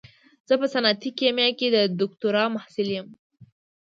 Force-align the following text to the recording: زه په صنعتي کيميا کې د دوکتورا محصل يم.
زه 0.47 0.53
په 0.61 0.67
صنعتي 0.73 1.09
کيميا 1.19 1.47
کې 1.59 1.67
د 1.71 1.77
دوکتورا 1.99 2.43
محصل 2.55 2.87
يم. 2.97 3.07